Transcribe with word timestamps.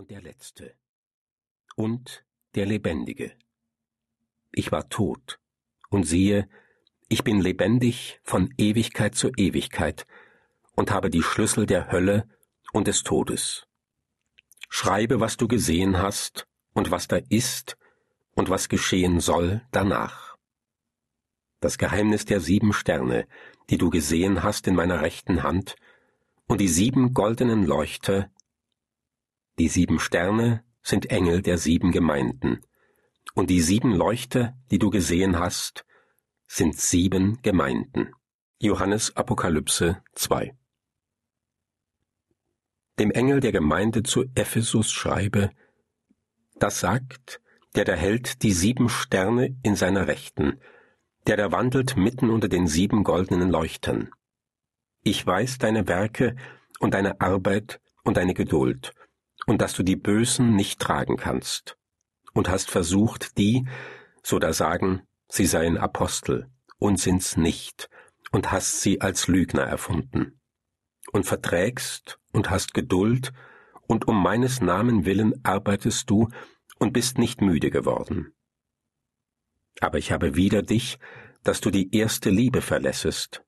und 0.00 0.10
der 0.10 0.22
Letzte 0.22 0.74
und 1.76 2.24
der 2.54 2.64
Lebendige. 2.64 3.32
Ich 4.50 4.72
war 4.72 4.88
tot, 4.88 5.38
und 5.90 6.04
siehe, 6.04 6.48
ich 7.10 7.22
bin 7.22 7.38
lebendig 7.38 8.18
von 8.22 8.54
Ewigkeit 8.56 9.14
zu 9.14 9.30
Ewigkeit 9.36 10.06
und 10.74 10.90
habe 10.90 11.10
die 11.10 11.22
Schlüssel 11.22 11.66
der 11.66 11.92
Hölle 11.92 12.26
und 12.72 12.86
des 12.86 13.02
Todes. 13.02 13.66
Schreibe, 14.70 15.20
was 15.20 15.36
du 15.36 15.46
gesehen 15.46 15.98
hast 15.98 16.48
und 16.72 16.90
was 16.90 17.06
da 17.06 17.18
ist 17.28 17.76
und 18.34 18.48
was 18.48 18.70
geschehen 18.70 19.20
soll 19.20 19.60
danach. 19.70 20.38
Das 21.60 21.76
Geheimnis 21.76 22.24
der 22.24 22.40
sieben 22.40 22.72
Sterne, 22.72 23.28
die 23.68 23.76
du 23.76 23.90
gesehen 23.90 24.42
hast 24.42 24.66
in 24.66 24.76
meiner 24.76 25.02
rechten 25.02 25.42
Hand, 25.42 25.76
und 26.46 26.58
die 26.58 26.68
sieben 26.68 27.12
goldenen 27.12 27.66
Leuchter, 27.66 28.30
die 29.60 29.68
sieben 29.68 30.00
Sterne 30.00 30.64
sind 30.82 31.10
Engel 31.10 31.42
der 31.42 31.58
sieben 31.58 31.92
Gemeinden, 31.92 32.60
und 33.34 33.50
die 33.50 33.60
sieben 33.60 33.94
Leuchter, 33.94 34.56
die 34.70 34.78
du 34.78 34.88
gesehen 34.88 35.38
hast, 35.38 35.84
sind 36.46 36.80
sieben 36.80 37.42
Gemeinden. 37.42 38.14
Johannes 38.58 39.14
Apokalypse 39.18 40.02
2 40.14 40.56
Dem 42.98 43.10
Engel 43.10 43.40
der 43.40 43.52
Gemeinde 43.52 44.02
zu 44.02 44.24
Ephesus 44.34 44.90
schreibe, 44.90 45.50
das 46.54 46.80
sagt, 46.80 47.42
der 47.74 47.84
da 47.84 47.92
hält 47.92 48.42
die 48.42 48.52
sieben 48.52 48.88
Sterne 48.88 49.58
in 49.62 49.76
seiner 49.76 50.06
Rechten, 50.06 50.58
der 51.26 51.36
da 51.36 51.52
wandelt 51.52 51.98
mitten 51.98 52.30
unter 52.30 52.48
den 52.48 52.66
sieben 52.66 53.04
goldenen 53.04 53.50
Leuchtern. 53.50 54.10
Ich 55.02 55.26
weiß 55.26 55.58
deine 55.58 55.86
Werke 55.86 56.34
und 56.78 56.94
deine 56.94 57.20
Arbeit 57.20 57.82
und 58.04 58.16
deine 58.16 58.32
Geduld 58.32 58.94
und 59.46 59.60
dass 59.60 59.74
du 59.74 59.82
die 59.82 59.96
Bösen 59.96 60.54
nicht 60.54 60.80
tragen 60.80 61.16
kannst, 61.16 61.76
und 62.32 62.48
hast 62.48 62.70
versucht, 62.70 63.38
die, 63.38 63.66
so 64.22 64.38
da 64.38 64.52
sagen, 64.52 65.02
sie 65.28 65.46
seien 65.46 65.78
Apostel, 65.78 66.48
und 66.78 66.98
sind's 66.98 67.36
nicht, 67.36 67.88
und 68.32 68.52
hast 68.52 68.80
sie 68.80 69.00
als 69.00 69.28
Lügner 69.28 69.62
erfunden, 69.62 70.40
und 71.12 71.26
verträgst 71.26 72.18
und 72.32 72.50
hast 72.50 72.74
Geduld, 72.74 73.32
und 73.86 74.06
um 74.06 74.22
meines 74.22 74.60
Namen 74.60 75.04
willen 75.04 75.44
arbeitest 75.44 76.08
du 76.10 76.28
und 76.78 76.92
bist 76.92 77.18
nicht 77.18 77.40
müde 77.40 77.70
geworden. 77.70 78.32
Aber 79.80 79.98
ich 79.98 80.12
habe 80.12 80.36
wider 80.36 80.62
dich, 80.62 80.98
dass 81.42 81.60
du 81.60 81.70
die 81.70 81.94
erste 81.94 82.30
Liebe 82.30 82.60
verlässest. 82.60 83.42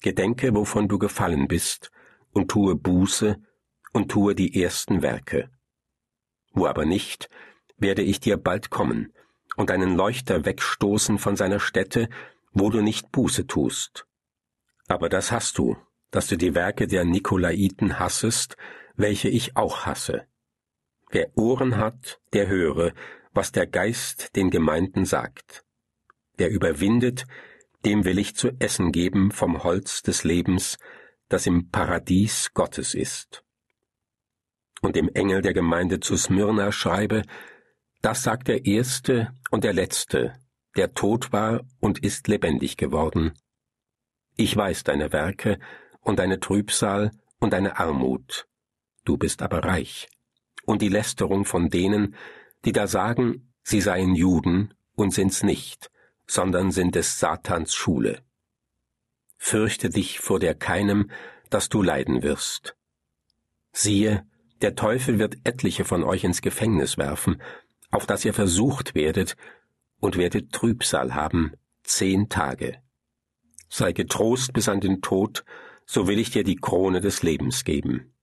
Gedenke, 0.00 0.54
wovon 0.54 0.88
du 0.88 0.98
gefallen 0.98 1.48
bist, 1.48 1.90
und 2.32 2.50
tue 2.50 2.74
Buße 2.74 3.40
und 3.92 4.10
tue 4.10 4.34
die 4.34 4.62
ersten 4.62 5.02
Werke. 5.02 5.50
Wo 6.52 6.66
aber 6.66 6.84
nicht, 6.84 7.28
werde 7.76 8.02
ich 8.02 8.20
dir 8.20 8.36
bald 8.36 8.70
kommen 8.70 9.12
und 9.56 9.70
einen 9.70 9.96
Leuchter 9.96 10.44
wegstoßen 10.44 11.18
von 11.18 11.36
seiner 11.36 11.60
Stätte, 11.60 12.08
wo 12.52 12.70
du 12.70 12.80
nicht 12.80 13.12
Buße 13.12 13.46
tust. 13.46 14.06
Aber 14.88 15.08
das 15.08 15.32
hast 15.32 15.58
du, 15.58 15.76
dass 16.10 16.28
du 16.28 16.36
die 16.36 16.54
Werke 16.54 16.86
der 16.86 17.04
Nikolaiten 17.04 17.98
hassest, 17.98 18.56
welche 18.96 19.28
ich 19.28 19.56
auch 19.56 19.86
hasse. 19.86 20.26
Wer 21.10 21.36
Ohren 21.36 21.76
hat, 21.76 22.20
der 22.32 22.48
höre, 22.48 22.92
was 23.32 23.52
der 23.52 23.66
Geist 23.66 24.36
den 24.36 24.50
Gemeinden 24.50 25.04
sagt. 25.04 25.64
Wer 26.36 26.50
überwindet, 26.50 27.24
dem 27.84 28.04
will 28.04 28.18
ich 28.18 28.36
zu 28.36 28.50
essen 28.58 28.92
geben 28.92 29.30
vom 29.30 29.62
Holz 29.62 30.02
des 30.02 30.24
Lebens, 30.24 30.78
das 31.28 31.46
im 31.46 31.70
Paradies 31.70 32.52
Gottes 32.54 32.94
ist 32.94 33.44
und 34.80 34.96
dem 34.96 35.08
Engel 35.14 35.42
der 35.42 35.54
Gemeinde 35.54 36.00
zu 36.00 36.16
Smyrna 36.16 36.72
schreibe, 36.72 37.22
das 38.02 38.22
sagt 38.22 38.48
der 38.48 38.64
Erste 38.64 39.32
und 39.50 39.64
der 39.64 39.72
Letzte, 39.72 40.34
der 40.76 40.94
tot 40.94 41.32
war 41.32 41.62
und 41.80 41.98
ist 41.98 42.28
lebendig 42.28 42.76
geworden. 42.76 43.32
Ich 44.36 44.56
weiß 44.56 44.84
deine 44.84 45.12
Werke 45.12 45.58
und 46.00 46.20
deine 46.20 46.38
Trübsal 46.38 47.10
und 47.40 47.52
deine 47.52 47.78
Armut. 47.78 48.46
Du 49.04 49.16
bist 49.16 49.42
aber 49.42 49.64
reich. 49.64 50.08
Und 50.64 50.82
die 50.82 50.88
Lästerung 50.88 51.44
von 51.44 51.70
denen, 51.70 52.14
die 52.64 52.72
da 52.72 52.86
sagen, 52.86 53.52
sie 53.62 53.80
seien 53.80 54.14
Juden 54.14 54.74
und 54.94 55.12
sind's 55.12 55.42
nicht, 55.42 55.90
sondern 56.26 56.70
sind 56.70 56.94
es 56.94 57.18
Satans 57.18 57.74
Schule. 57.74 58.22
Fürchte 59.38 59.88
dich 59.88 60.20
vor 60.20 60.38
der 60.38 60.54
keinem, 60.54 61.10
dass 61.48 61.68
du 61.68 61.82
leiden 61.82 62.22
wirst. 62.22 62.76
Siehe, 63.72 64.27
der 64.60 64.74
Teufel 64.74 65.18
wird 65.18 65.36
etliche 65.44 65.84
von 65.84 66.02
euch 66.02 66.24
ins 66.24 66.42
Gefängnis 66.42 66.98
werfen, 66.98 67.40
auf 67.90 68.06
dass 68.06 68.24
ihr 68.24 68.34
versucht 68.34 68.94
werdet 68.94 69.36
und 70.00 70.16
werdet 70.16 70.52
Trübsal 70.52 71.14
haben 71.14 71.52
zehn 71.88 72.28
Tage. 72.28 72.82
Sei 73.68 73.92
getrost 73.92 74.52
bis 74.52 74.68
an 74.68 74.80
den 74.80 75.00
Tod, 75.00 75.44
so 75.86 76.06
will 76.06 76.18
ich 76.18 76.30
dir 76.30 76.44
die 76.44 76.56
Krone 76.56 77.00
des 77.00 77.22
Lebens 77.22 77.64
geben. 77.64 78.14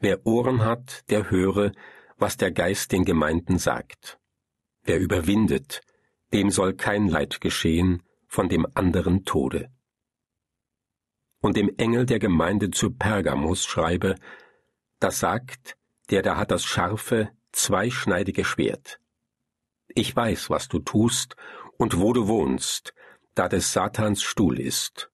Wer 0.00 0.26
Ohren 0.26 0.64
hat, 0.64 1.04
der 1.08 1.30
höre, 1.30 1.72
was 2.16 2.36
der 2.36 2.52
Geist 2.52 2.92
den 2.92 3.04
Gemeinden 3.04 3.58
sagt. 3.58 4.18
Wer 4.82 5.00
überwindet, 5.00 5.80
dem 6.32 6.50
soll 6.50 6.74
kein 6.74 7.08
Leid 7.08 7.40
geschehen 7.40 8.02
von 8.26 8.48
dem 8.48 8.66
anderen 8.74 9.24
Tode. 9.24 9.70
Und 11.40 11.56
dem 11.56 11.70
Engel 11.76 12.06
der 12.06 12.18
Gemeinde 12.18 12.70
zu 12.70 12.90
Pergamos 12.90 13.64
schreibe, 13.64 14.16
das 15.00 15.18
sagt, 15.20 15.76
der 16.10 16.22
da 16.22 16.36
hat 16.36 16.50
das 16.50 16.64
scharfe, 16.64 17.30
zweischneidige 17.52 18.44
Schwert. 18.44 19.00
Ich 19.88 20.14
weiß, 20.14 20.50
was 20.50 20.68
du 20.68 20.80
tust 20.80 21.36
und 21.76 21.98
wo 21.98 22.12
du 22.12 22.26
wohnst, 22.26 22.94
da 23.34 23.48
des 23.48 23.72
Satans 23.72 24.22
Stuhl 24.22 24.60
ist, 24.60 25.10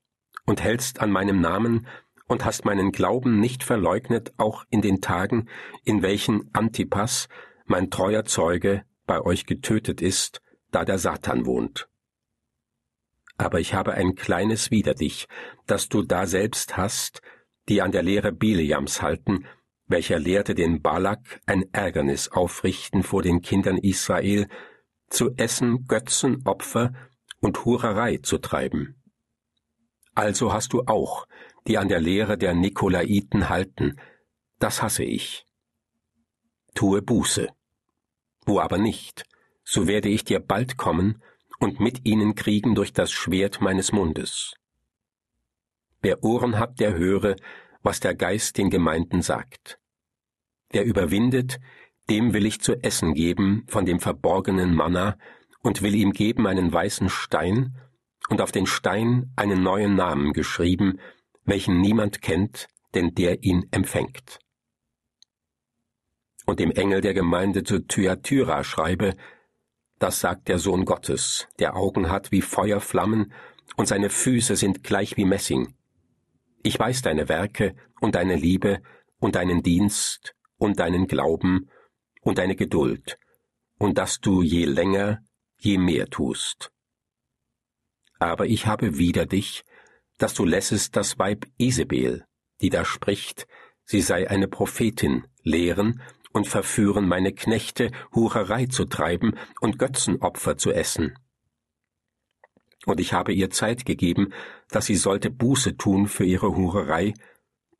und 0.46 0.62
hältst 0.62 1.00
an 1.00 1.10
meinem 1.10 1.40
Namen 1.40 1.86
und 2.26 2.44
hast 2.44 2.64
meinen 2.64 2.92
Glauben 2.92 3.40
nicht 3.40 3.64
verleugnet, 3.64 4.32
auch 4.36 4.64
in 4.70 4.82
den 4.82 5.00
Tagen, 5.00 5.48
in 5.84 6.02
welchen 6.02 6.48
Antipas, 6.54 7.28
mein 7.66 7.90
treuer 7.90 8.24
Zeuge, 8.24 8.84
bei 9.06 9.20
euch 9.20 9.46
getötet 9.46 10.00
ist, 10.00 10.40
da 10.70 10.84
der 10.84 10.98
Satan 10.98 11.46
wohnt. 11.46 11.88
Aber 13.36 13.58
ich 13.58 13.74
habe 13.74 13.94
ein 13.94 14.14
kleines 14.14 14.70
wider 14.70 14.94
dich, 14.94 15.26
das 15.66 15.88
du 15.88 16.02
da 16.02 16.26
selbst 16.26 16.76
hast, 16.76 17.22
die 17.68 17.82
an 17.82 17.90
der 17.90 18.02
Lehre 18.02 18.32
Bileams 18.32 19.02
halten, 19.02 19.46
welcher 19.90 20.20
lehrte 20.20 20.54
den 20.54 20.82
Balak 20.82 21.40
ein 21.46 21.64
Ärgernis 21.72 22.28
aufrichten 22.28 23.02
vor 23.02 23.22
den 23.22 23.42
Kindern 23.42 23.76
Israel, 23.76 24.46
zu 25.08 25.34
essen 25.36 25.86
Götzenopfer 25.86 26.92
und 27.40 27.64
Hurerei 27.64 28.18
zu 28.18 28.38
treiben. 28.38 29.02
Also 30.14 30.52
hast 30.52 30.72
du 30.72 30.82
auch, 30.86 31.26
die 31.66 31.76
an 31.76 31.88
der 31.88 32.00
Lehre 32.00 32.38
der 32.38 32.54
Nikolaiten 32.54 33.48
halten, 33.48 33.96
das 34.60 34.80
hasse 34.80 35.02
ich. 35.02 35.44
Tue 36.74 37.02
Buße. 37.02 37.48
Wo 38.46 38.60
aber 38.60 38.78
nicht, 38.78 39.24
so 39.64 39.88
werde 39.88 40.08
ich 40.08 40.24
dir 40.24 40.38
bald 40.38 40.76
kommen 40.76 41.20
und 41.58 41.80
mit 41.80 42.06
ihnen 42.06 42.36
kriegen 42.36 42.76
durch 42.76 42.92
das 42.92 43.10
Schwert 43.10 43.60
meines 43.60 43.90
Mundes. 43.90 44.54
Wer 46.00 46.22
Ohren 46.22 46.60
hat, 46.60 46.78
der 46.78 46.94
höre, 46.94 47.34
was 47.82 47.98
der 47.98 48.14
Geist 48.14 48.56
den 48.56 48.70
Gemeinden 48.70 49.22
sagt. 49.22 49.79
Wer 50.70 50.84
überwindet, 50.84 51.60
dem 52.08 52.32
will 52.32 52.46
ich 52.46 52.60
zu 52.60 52.74
essen 52.82 53.14
geben 53.14 53.64
von 53.66 53.84
dem 53.84 54.00
verborgenen 54.00 54.74
Manna 54.74 55.18
und 55.62 55.82
will 55.82 55.94
ihm 55.94 56.12
geben 56.12 56.46
einen 56.46 56.72
weißen 56.72 57.08
Stein 57.08 57.76
und 58.28 58.40
auf 58.40 58.52
den 58.52 58.66
Stein 58.66 59.32
einen 59.36 59.62
neuen 59.62 59.94
Namen 59.94 60.32
geschrieben, 60.32 60.98
welchen 61.44 61.80
niemand 61.80 62.22
kennt, 62.22 62.68
denn 62.94 63.14
der 63.14 63.42
ihn 63.42 63.66
empfängt. 63.70 64.38
Und 66.46 66.60
dem 66.60 66.70
Engel 66.70 67.00
der 67.00 67.14
Gemeinde 67.14 67.64
zu 67.64 67.80
Thyatira 67.80 68.64
schreibe, 68.64 69.16
das 69.98 70.20
sagt 70.20 70.48
der 70.48 70.58
Sohn 70.58 70.84
Gottes, 70.84 71.46
der 71.58 71.76
Augen 71.76 72.10
hat 72.10 72.32
wie 72.32 72.42
Feuerflammen 72.42 73.32
und 73.76 73.86
seine 73.86 74.10
Füße 74.10 74.56
sind 74.56 74.82
gleich 74.82 75.16
wie 75.16 75.24
Messing. 75.24 75.74
Ich 76.62 76.78
weiß 76.78 77.02
deine 77.02 77.28
Werke 77.28 77.74
und 78.00 78.14
deine 78.14 78.36
Liebe 78.36 78.82
und 79.18 79.34
deinen 79.34 79.62
Dienst 79.62 80.34
und 80.60 80.78
deinen 80.78 81.08
Glauben 81.08 81.70
und 82.20 82.38
deine 82.38 82.54
Geduld, 82.54 83.18
und 83.78 83.98
dass 83.98 84.20
du 84.20 84.42
je 84.42 84.66
länger, 84.66 85.24
je 85.56 85.78
mehr 85.78 86.06
tust. 86.08 86.70
Aber 88.18 88.46
ich 88.46 88.66
habe 88.66 88.98
wider 88.98 89.24
dich, 89.24 89.64
dass 90.18 90.34
du 90.34 90.44
lässest 90.44 90.94
das 90.96 91.18
Weib 91.18 91.46
Isabel, 91.56 92.26
die 92.60 92.68
da 92.68 92.84
spricht, 92.84 93.48
sie 93.84 94.02
sei 94.02 94.28
eine 94.28 94.48
Prophetin, 94.48 95.24
lehren 95.42 96.02
und 96.32 96.46
verführen 96.46 97.08
meine 97.08 97.32
Knechte, 97.32 97.90
Hurerei 98.14 98.66
zu 98.66 98.84
treiben 98.84 99.38
und 99.60 99.78
Götzenopfer 99.78 100.58
zu 100.58 100.72
essen. 100.72 101.18
Und 102.84 103.00
ich 103.00 103.14
habe 103.14 103.32
ihr 103.32 103.48
Zeit 103.48 103.86
gegeben, 103.86 104.34
dass 104.68 104.86
sie 104.86 104.96
sollte 104.96 105.30
Buße 105.30 105.78
tun 105.78 106.06
für 106.06 106.24
ihre 106.24 106.54
Hurerei, 106.54 107.14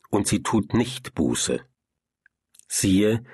und 0.09 0.27
sie 0.27 0.43
tut 0.43 0.73
nicht 0.73 1.15
Buße. 1.15 1.61
Siehe, 2.73 3.25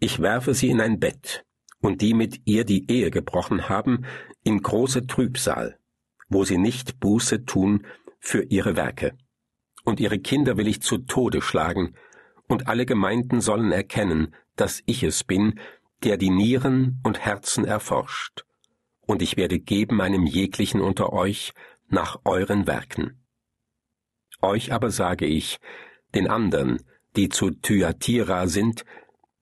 ich 0.00 0.20
werfe 0.20 0.54
sie 0.54 0.70
in 0.70 0.80
ein 0.80 0.98
Bett, 0.98 1.44
und 1.80 2.00
die 2.00 2.14
mit 2.14 2.40
ihr 2.46 2.64
die 2.64 2.90
Ehe 2.90 3.10
gebrochen 3.10 3.68
haben, 3.68 4.06
in 4.42 4.62
große 4.62 5.06
Trübsal, 5.06 5.78
wo 6.30 6.44
sie 6.44 6.56
nicht 6.56 6.98
Buße 6.98 7.44
tun 7.44 7.86
für 8.20 8.44
ihre 8.44 8.74
Werke. 8.74 9.14
Und 9.84 10.00
ihre 10.00 10.18
Kinder 10.18 10.56
will 10.56 10.66
ich 10.66 10.80
zu 10.80 10.96
Tode 10.96 11.42
schlagen, 11.42 11.94
und 12.48 12.68
alle 12.68 12.86
Gemeinden 12.86 13.42
sollen 13.42 13.70
erkennen, 13.70 14.34
dass 14.56 14.82
ich 14.86 15.02
es 15.02 15.24
bin, 15.24 15.60
der 16.02 16.16
die 16.16 16.30
Nieren 16.30 16.98
und 17.04 17.20
Herzen 17.20 17.66
erforscht. 17.66 18.46
Und 19.02 19.20
ich 19.20 19.36
werde 19.36 19.58
geben 19.58 20.00
einem 20.00 20.24
jeglichen 20.24 20.80
unter 20.80 21.12
euch 21.12 21.52
nach 21.88 22.20
euren 22.24 22.66
Werken. 22.66 23.22
Euch 24.40 24.72
aber 24.72 24.90
sage 24.90 25.26
ich, 25.26 25.58
den 26.14 26.28
anderen, 26.28 26.80
die 27.16 27.28
zu 27.28 27.50
Thyatira 27.50 28.46
sind, 28.46 28.84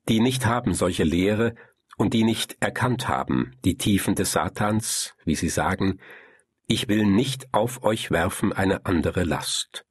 die 0.09 0.21
nicht 0.21 0.47
haben 0.47 0.75
solche 0.75 1.05
Lehre 1.05 1.55
und 1.97 2.15
die 2.15 2.25
nicht 2.25 2.57
erkannt 2.61 3.09
haben 3.09 3.53
die 3.65 3.77
Tiefen 3.77 4.15
des 4.15 4.33
Satans, 4.33 5.15
wie 5.25 5.35
sie 5.35 5.49
sagen, 5.49 6.01
ich 6.67 6.89
will 6.89 7.05
nicht 7.05 7.53
auf 7.53 7.83
euch 7.83 8.11
werfen 8.11 8.53
eine 8.53 8.87
andere 8.87 9.25
Last. 9.25 9.85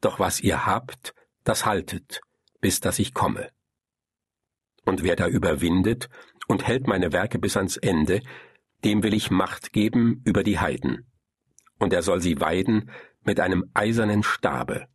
Doch 0.00 0.18
was 0.18 0.40
ihr 0.40 0.66
habt, 0.66 1.14
das 1.44 1.66
haltet, 1.66 2.20
bis 2.60 2.80
dass 2.80 2.98
ich 2.98 3.14
komme. 3.14 3.50
Und 4.84 5.02
wer 5.02 5.16
da 5.16 5.26
überwindet 5.26 6.08
und 6.46 6.66
hält 6.66 6.86
meine 6.86 7.12
Werke 7.12 7.38
bis 7.38 7.56
ans 7.56 7.76
Ende, 7.76 8.22
dem 8.84 9.02
will 9.02 9.14
ich 9.14 9.30
Macht 9.30 9.72
geben 9.72 10.22
über 10.24 10.42
die 10.42 10.58
Heiden. 10.58 11.06
Und 11.78 11.92
er 11.92 12.02
soll 12.02 12.20
sie 12.22 12.40
weiden 12.40 12.90
mit 13.22 13.40
einem 13.40 13.70
eisernen 13.74 14.22
Stabe, 14.22 14.86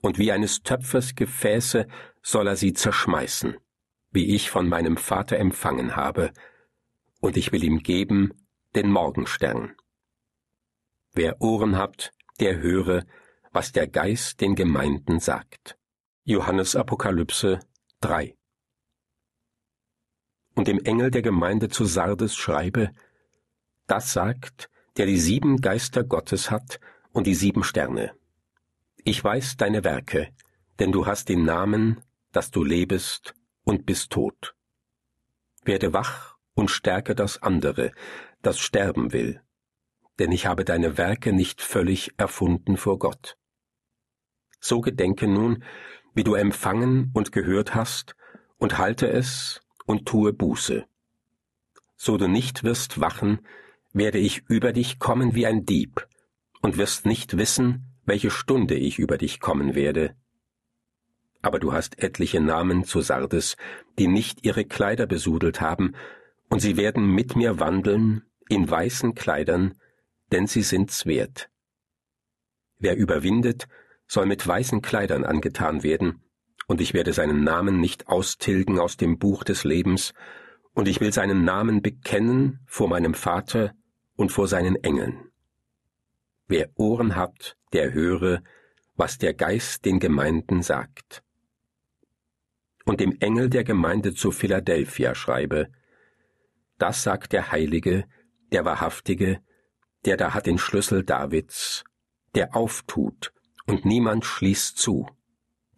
und 0.00 0.18
wie 0.18 0.32
eines 0.32 0.62
Töpfers 0.62 1.14
Gefäße 1.14 1.86
soll 2.22 2.46
er 2.46 2.56
sie 2.56 2.72
zerschmeißen, 2.72 3.56
wie 4.10 4.34
ich 4.34 4.50
von 4.50 4.68
meinem 4.68 4.96
Vater 4.96 5.38
empfangen 5.38 5.96
habe, 5.96 6.32
und 7.20 7.36
ich 7.36 7.52
will 7.52 7.64
ihm 7.64 7.82
geben 7.82 8.32
den 8.74 8.90
Morgenstern. 8.90 9.74
Wer 11.12 11.40
Ohren 11.40 11.76
hat, 11.76 12.12
der 12.38 12.58
höre, 12.58 13.04
was 13.52 13.72
der 13.72 13.88
Geist 13.88 14.40
den 14.40 14.54
Gemeinden 14.54 15.20
sagt. 15.20 15.76
Johannes 16.24 16.76
Apokalypse 16.76 17.60
3 18.00 18.36
Und 20.54 20.68
dem 20.68 20.78
Engel 20.84 21.10
der 21.10 21.22
Gemeinde 21.22 21.68
zu 21.68 21.86
Sardes 21.86 22.36
schreibe, 22.36 22.90
das 23.86 24.12
sagt, 24.12 24.70
der 24.96 25.06
die 25.06 25.18
sieben 25.18 25.60
Geister 25.60 26.04
Gottes 26.04 26.50
hat 26.50 26.78
und 27.10 27.26
die 27.26 27.34
sieben 27.34 27.64
Sterne. 27.64 28.12
Ich 29.10 29.24
weiß 29.24 29.56
deine 29.56 29.84
Werke, 29.84 30.28
denn 30.78 30.92
du 30.92 31.06
hast 31.06 31.30
den 31.30 31.42
Namen, 31.42 32.02
dass 32.30 32.50
du 32.50 32.62
lebest 32.62 33.34
und 33.64 33.86
bist 33.86 34.10
tot. 34.10 34.54
Werde 35.64 35.94
wach 35.94 36.36
und 36.52 36.70
stärke 36.70 37.14
das 37.14 37.42
andere, 37.42 37.92
das 38.42 38.58
sterben 38.58 39.14
will, 39.14 39.40
denn 40.18 40.30
ich 40.30 40.44
habe 40.44 40.66
deine 40.66 40.98
Werke 40.98 41.32
nicht 41.32 41.62
völlig 41.62 42.12
erfunden 42.18 42.76
vor 42.76 42.98
Gott. 42.98 43.38
So 44.60 44.82
gedenke 44.82 45.26
nun, 45.26 45.64
wie 46.12 46.24
du 46.24 46.34
empfangen 46.34 47.10
und 47.14 47.32
gehört 47.32 47.74
hast, 47.74 48.14
und 48.58 48.76
halte 48.76 49.08
es 49.08 49.62
und 49.86 50.04
tue 50.04 50.34
Buße. 50.34 50.84
So 51.96 52.18
du 52.18 52.28
nicht 52.28 52.62
wirst 52.62 53.00
wachen, 53.00 53.40
werde 53.94 54.18
ich 54.18 54.42
über 54.48 54.74
dich 54.74 54.98
kommen 54.98 55.34
wie 55.34 55.46
ein 55.46 55.64
Dieb, 55.64 56.06
und 56.60 56.76
wirst 56.76 57.06
nicht 57.06 57.38
wissen, 57.38 57.87
welche 58.08 58.30
Stunde 58.30 58.74
ich 58.74 58.98
über 58.98 59.18
dich 59.18 59.38
kommen 59.38 59.74
werde. 59.74 60.16
Aber 61.42 61.60
du 61.60 61.72
hast 61.72 62.02
etliche 62.02 62.40
Namen 62.40 62.84
zu 62.84 63.00
Sardes, 63.00 63.56
die 63.98 64.08
nicht 64.08 64.44
ihre 64.44 64.64
Kleider 64.64 65.06
besudelt 65.06 65.60
haben, 65.60 65.94
und 66.48 66.60
sie 66.60 66.76
werden 66.76 67.06
mit 67.14 67.36
mir 67.36 67.60
wandeln 67.60 68.22
in 68.48 68.68
weißen 68.68 69.14
Kleidern, 69.14 69.74
denn 70.32 70.46
sie 70.46 70.62
sind's 70.62 71.06
wert. 71.06 71.50
Wer 72.78 72.96
überwindet, 72.96 73.68
soll 74.06 74.26
mit 74.26 74.46
weißen 74.46 74.80
Kleidern 74.80 75.24
angetan 75.24 75.82
werden, 75.82 76.22
und 76.66 76.80
ich 76.80 76.94
werde 76.94 77.12
seinen 77.12 77.44
Namen 77.44 77.78
nicht 77.78 78.08
austilgen 78.08 78.78
aus 78.78 78.96
dem 78.96 79.18
Buch 79.18 79.44
des 79.44 79.64
Lebens, 79.64 80.14
und 80.72 80.88
ich 80.88 81.00
will 81.00 81.12
seinen 81.12 81.44
Namen 81.44 81.82
bekennen 81.82 82.60
vor 82.66 82.88
meinem 82.88 83.14
Vater 83.14 83.74
und 84.16 84.32
vor 84.32 84.48
seinen 84.48 84.76
Engeln. 84.76 85.27
Wer 86.48 86.70
Ohren 86.76 87.14
hat, 87.14 87.58
der 87.74 87.92
höre, 87.92 88.42
was 88.96 89.18
der 89.18 89.34
Geist 89.34 89.84
den 89.84 90.00
Gemeinden 90.00 90.62
sagt. 90.62 91.22
Und 92.86 93.00
dem 93.00 93.16
Engel 93.20 93.50
der 93.50 93.64
Gemeinde 93.64 94.14
zu 94.14 94.30
Philadelphia 94.30 95.14
schreibe, 95.14 95.70
das 96.78 97.02
sagt 97.02 97.34
der 97.34 97.52
Heilige, 97.52 98.06
der 98.50 98.64
Wahrhaftige, 98.64 99.42
der 100.06 100.16
da 100.16 100.32
hat 100.32 100.46
den 100.46 100.56
Schlüssel 100.56 101.04
Davids, 101.04 101.84
der 102.34 102.56
auftut, 102.56 103.34
und 103.66 103.84
niemand 103.84 104.24
schließt 104.24 104.78
zu, 104.78 105.06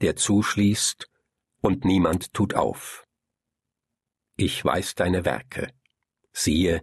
der 0.00 0.14
zuschließt, 0.14 1.10
und 1.62 1.84
niemand 1.84 2.32
tut 2.32 2.54
auf. 2.54 3.06
Ich 4.36 4.64
weiß 4.64 4.94
deine 4.94 5.24
Werke. 5.24 5.72
Siehe, 6.32 6.80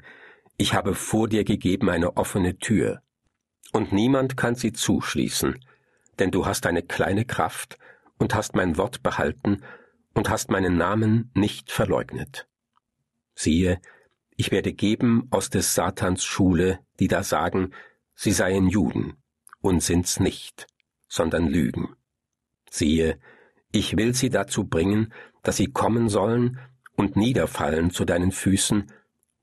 ich 0.58 0.74
habe 0.74 0.94
vor 0.94 1.30
dir 1.30 1.46
gegeben 1.46 1.90
eine 1.90 2.18
offene 2.18 2.58
Tür, 2.58 3.02
und 3.78 3.94
niemand 3.94 4.36
kann 4.38 4.56
sie 4.56 4.74
zuschließen, 4.74 5.64
denn 6.18 6.32
du 6.32 6.48
hast 6.48 6.66
eine 6.66 6.82
kleine 6.82 7.26
Kraft 7.26 7.78
und 8.18 8.34
hast 8.34 8.56
mein 8.56 8.76
Wort 8.76 9.04
behalten 9.04 9.64
und 10.16 10.32
hast 10.32 10.50
meinen 10.50 10.78
Namen 10.78 11.30
nicht 11.36 11.72
verleugnet. 11.72 12.48
Siehe, 13.36 13.80
ich 14.36 14.50
werde 14.50 14.74
geben 14.74 15.28
aus 15.30 15.52
des 15.52 15.76
Satans 15.76 16.26
Schule, 16.26 16.80
die 17.00 17.08
da 17.08 17.22
sagen, 17.22 17.72
sie 18.16 18.32
seien 18.32 18.68
Juden 18.68 19.14
und 19.62 19.84
sind's 19.84 20.20
nicht, 20.20 20.66
sondern 21.08 21.46
lügen. 21.46 21.96
Siehe, 22.72 23.20
ich 23.72 23.96
will 23.96 24.16
sie 24.16 24.32
dazu 24.32 24.66
bringen, 24.66 25.14
dass 25.44 25.58
sie 25.58 25.68
kommen 25.68 26.10
sollen 26.10 26.60
und 26.96 27.16
niederfallen 27.16 27.92
zu 27.92 28.06
deinen 28.06 28.32
Füßen 28.32 28.92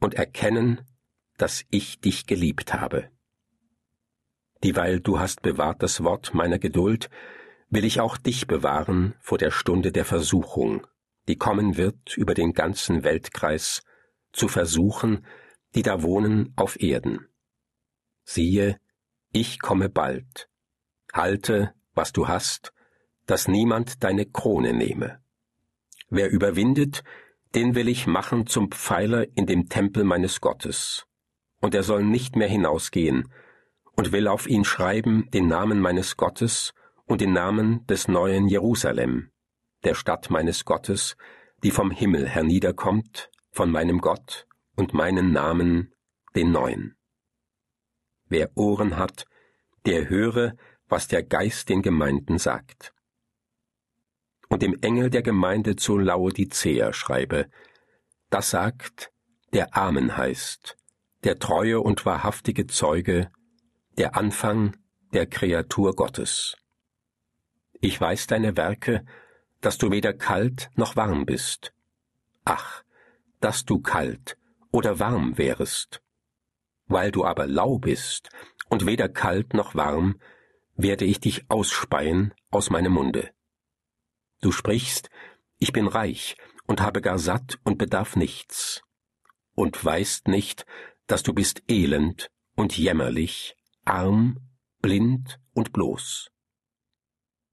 und 0.01 0.15
erkennen, 0.15 0.81
dass 1.39 1.65
ich 1.71 2.01
dich 2.01 2.27
geliebt 2.27 2.75
habe. 2.75 3.14
Dieweil 4.65 4.99
du 4.99 5.19
hast 5.19 5.43
bewahrt 5.43 5.83
das 5.83 6.03
Wort 6.03 6.33
meiner 6.33 6.59
Geduld, 6.59 7.11
will 7.69 7.85
ich 7.85 8.01
auch 8.01 8.17
dich 8.17 8.47
bewahren 8.47 9.15
vor 9.21 9.37
der 9.37 9.51
Stunde 9.51 9.93
der 9.93 10.07
Versuchung, 10.07 10.87
die 11.29 11.37
kommen 11.37 11.77
wird 11.77 12.17
über 12.17 12.33
den 12.33 12.55
ganzen 12.55 13.05
Weltkreis, 13.05 13.83
zu 14.33 14.49
versuchen, 14.49 15.27
die 15.75 15.83
da 15.83 16.03
wohnen 16.03 16.55
auf 16.57 16.81
Erden. 16.81 17.29
Siehe, 18.25 18.81
ich 19.33 19.61
komme 19.61 19.91
bald. 19.91 20.49
Halte, 21.13 21.75
was 21.93 22.13
du 22.13 22.27
hast, 22.27 22.73
dass 23.27 23.49
niemand 23.49 24.03
deine 24.03 24.25
Krone 24.25 24.73
nehme. 24.73 25.19
Wer 26.09 26.31
überwindet, 26.31 27.05
den 27.55 27.75
will 27.75 27.89
ich 27.89 28.07
machen 28.07 28.47
zum 28.47 28.71
Pfeiler 28.71 29.27
in 29.37 29.45
dem 29.45 29.69
Tempel 29.69 30.05
meines 30.05 30.41
Gottes 30.41 31.07
und 31.61 31.75
er 31.75 31.83
soll 31.83 32.03
nicht 32.03 32.35
mehr 32.35 32.49
hinausgehen, 32.49 33.29
und 33.97 34.13
will 34.13 34.29
auf 34.29 34.47
ihn 34.47 34.65
schreiben 34.65 35.29
den 35.33 35.49
Namen 35.49 35.81
meines 35.81 36.17
Gottes 36.17 36.75
und 37.07 37.21
den 37.21 37.33
Namen 37.33 37.87
des 37.87 38.09
neuen 38.09 38.49
Jerusalem, 38.49 39.31
der 39.85 39.95
Stadt 39.95 40.31
meines 40.31 40.65
Gottes, 40.65 41.17
die 41.63 41.71
vom 41.71 41.91
Himmel 41.91 42.29
herniederkommt, 42.29 43.31
von 43.51 43.71
meinem 43.71 44.01
Gott 44.01 44.47
und 44.77 44.95
meinen 44.95 45.33
Namen, 45.33 45.95
den 46.35 46.51
neuen. 46.51 46.97
Wer 48.29 48.51
Ohren 48.57 48.97
hat, 48.97 49.27
der 49.87 50.09
höre, 50.09 50.57
was 50.89 51.09
der 51.09 51.23
Geist 51.23 51.69
den 51.69 51.83
Gemeinden 51.83 52.39
sagt. 52.39 52.93
Und 54.49 54.63
dem 54.63 54.79
Engel 54.83 55.11
der 55.11 55.23
Gemeinde 55.23 55.77
zu 55.77 55.99
Laodicea 55.99 56.93
schreibe, 56.93 57.49
das 58.31 58.51
sagt, 58.51 59.13
der 59.53 59.77
Amen 59.77 60.17
heißt, 60.17 60.77
der 61.23 61.39
treue 61.39 61.81
und 61.81 62.05
wahrhaftige 62.05 62.67
Zeuge, 62.67 63.31
der 63.97 64.17
Anfang 64.17 64.77
der 65.13 65.27
Kreatur 65.27 65.95
Gottes. 65.95 66.57
Ich 67.81 68.01
weiß 68.01 68.27
deine 68.27 68.57
Werke, 68.57 69.05
dass 69.61 69.79
du 69.79 69.91
weder 69.91 70.13
kalt 70.13 70.71
noch 70.75 70.97
warm 70.97 71.27
bist. 71.27 71.73
Ach, 72.45 72.83
dass 73.41 73.65
du 73.65 73.79
kalt 73.79 74.37
oder 74.73 74.99
warm 74.99 75.39
wärest. 75.39 76.03
Weil 76.87 77.13
du 77.13 77.25
aber 77.25 77.47
lau 77.47 77.79
bist 77.79 78.31
und 78.69 78.85
weder 78.85 79.09
kalt 79.09 79.55
noch 79.55 79.75
warm, 79.75 80.21
werde 80.75 81.05
ich 81.05 81.21
dich 81.21 81.49
ausspeien 81.49 82.35
aus 82.51 82.71
meinem 82.71 82.93
Munde. 82.93 83.31
Du 84.41 84.51
sprichst, 84.51 85.09
ich 85.59 85.73
bin 85.73 85.87
reich 85.87 86.37
und 86.67 86.81
habe 86.81 87.01
gar 87.01 87.19
satt 87.19 87.59
und 87.63 87.79
bedarf 87.79 88.17
nichts, 88.17 88.83
und 89.55 89.83
weißt 89.83 90.27
nicht, 90.27 90.67
dass 91.07 91.23
du 91.23 91.33
bist 91.33 91.63
elend 91.69 92.31
und 92.57 92.77
jämmerlich, 92.77 93.57
arm, 93.85 94.41
blind 94.81 95.41
und 95.53 95.73
bloß. 95.73 96.31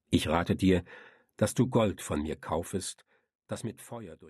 Ich 0.10 0.28
rate 0.28 0.56
dir, 0.56 0.84
dass 1.38 1.54
du 1.54 1.68
Gold 1.68 2.02
von 2.02 2.22
mir 2.22 2.36
kaufest, 2.36 3.06
das 3.48 3.64
mit 3.64 3.82
Feuer 3.82 4.16
durch 4.18 4.30